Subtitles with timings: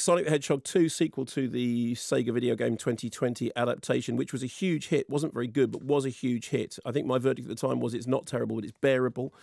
[0.00, 4.46] Sonic the Hedgehog 2, sequel to the Sega video game 2020 adaptation, which was a
[4.46, 5.10] huge hit.
[5.10, 6.78] Wasn't very good, but was a huge hit.
[6.86, 9.34] I think my verdict at the time was it's not terrible, but it's bearable.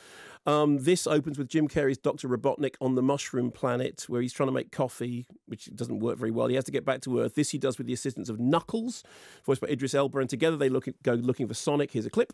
[0.48, 2.28] Um, this opens with Jim Carrey's Dr.
[2.28, 6.32] Robotnik on the Mushroom Planet, where he's trying to make coffee, which doesn't work very
[6.32, 6.48] well.
[6.48, 7.36] He has to get back to Earth.
[7.36, 9.04] This he does with the assistance of Knuckles,
[9.46, 11.92] voiced by Idris Elba, and together they look at, go looking for Sonic.
[11.92, 12.34] Here's a clip.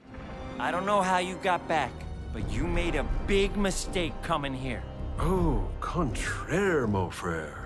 [0.60, 1.92] I don't know how you got back,
[2.32, 4.82] but you made a big mistake coming here.
[5.20, 7.63] Oh, contraire, mon frère.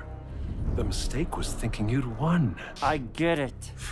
[0.77, 2.55] The mistake was thinking you'd won.
[2.83, 3.71] I get it.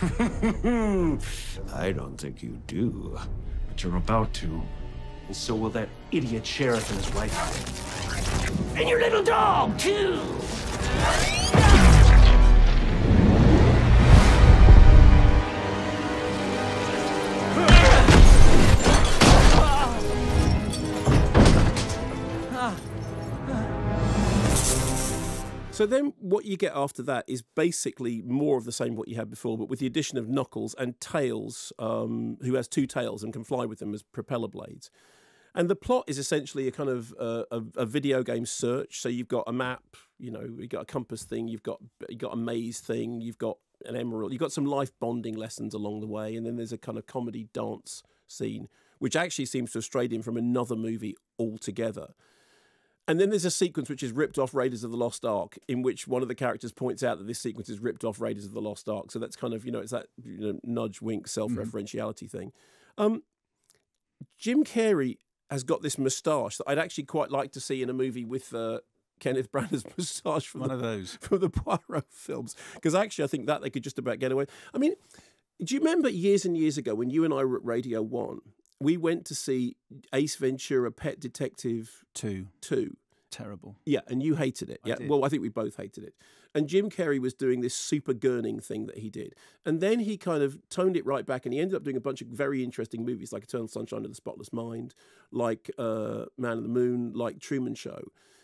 [1.74, 3.18] I don't think you do.
[3.66, 4.62] But you're about to.
[5.26, 8.76] And so will that idiot sheriff and his wife.
[8.78, 10.20] And your little dog, too!
[25.76, 29.16] So then, what you get after that is basically more of the same what you
[29.16, 33.22] had before, but with the addition of Knuckles and Tails, um, who has two tails
[33.22, 34.90] and can fly with them as propeller blades.
[35.54, 39.02] And the plot is essentially a kind of uh, a, a, video game search.
[39.02, 39.82] So you've got a map,
[40.18, 43.36] you know, you've got a compass thing, you've got you got a maze thing, you've
[43.36, 46.72] got an emerald, you've got some life bonding lessons along the way, and then there's
[46.72, 48.68] a kind of comedy dance scene,
[48.98, 52.14] which actually seems to have strayed in from another movie altogether.
[53.08, 55.82] And then there's a sequence which is ripped off Raiders of the Lost Ark, in
[55.82, 58.52] which one of the characters points out that this sequence is ripped off Raiders of
[58.52, 59.12] the Lost Ark.
[59.12, 62.38] So that's kind of, you know, it's that you know, nudge, wink, self referentiality mm-hmm.
[62.38, 62.52] thing.
[62.98, 63.22] Um,
[64.38, 65.18] Jim Carrey
[65.50, 68.52] has got this moustache that I'd actually quite like to see in a movie with
[68.52, 68.80] uh,
[69.20, 72.56] Kenneth Branagh's moustache from one the, of those from the Poirot films.
[72.74, 74.46] Because actually, I think that they could just about get away.
[74.74, 74.94] I mean,
[75.62, 78.40] do you remember years and years ago when you and I were at Radio One?
[78.80, 79.76] We went to see
[80.12, 82.48] Ace Ventura: Pet Detective Two.
[82.60, 82.96] Two
[83.36, 83.76] terrible.
[83.84, 84.80] Yeah, and you hated it.
[84.84, 86.14] Yeah, well, I think we both hated it.
[86.54, 90.16] And Jim Carrey was doing this super gurning thing that he did, and then he
[90.16, 92.64] kind of toned it right back, and he ended up doing a bunch of very
[92.64, 94.94] interesting movies like Eternal Sunshine of the Spotless Mind,
[95.30, 98.00] like uh, Man of the Moon, like Truman Show.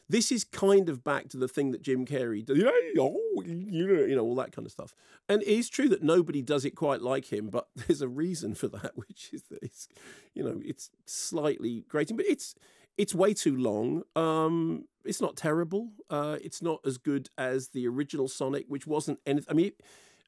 [0.09, 2.59] This is kind of back to the thing that Jim Carrey did,
[2.99, 4.95] oh, you know, all that kind of stuff.
[5.29, 8.55] And it is true that nobody does it quite like him, but there's a reason
[8.55, 9.89] for that, which is that it's,
[10.35, 12.55] you know, it's slightly grating, but it's
[12.99, 14.03] it's way too long.
[14.15, 15.93] Um, it's not terrible.
[16.11, 19.47] Uh, it's not as good as the original Sonic, which wasn't anything.
[19.51, 19.73] I mean,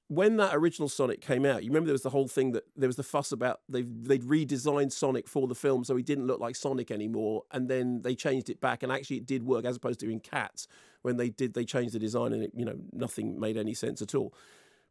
[0.09, 2.88] when that original Sonic came out, you remember there was the whole thing that there
[2.88, 6.41] was the fuss about they they'd redesigned Sonic for the film, so he didn't look
[6.41, 9.76] like Sonic anymore, and then they changed it back, and actually it did work as
[9.76, 10.69] opposed to in Cats
[11.03, 14.03] when they did they changed the design and it you know nothing made any sense
[14.03, 14.34] at all.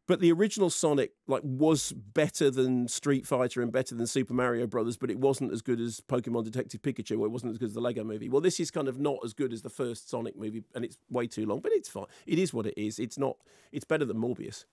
[0.06, 4.66] But the original Sonic like was better than Street Fighter and better than Super Mario
[4.66, 7.68] Brothers, but it wasn't as good as Pokemon Detective Pikachu, or it wasn't as good
[7.68, 8.28] as the Lego movie.
[8.28, 10.98] Well, this is kind of not as good as the first Sonic movie, and it's
[11.08, 12.06] way too long, but it's fine.
[12.26, 12.98] It is what it is.
[12.98, 13.36] It's not.
[13.72, 14.66] It's better than Morbius.